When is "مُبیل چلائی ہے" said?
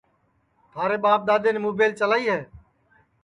1.65-2.41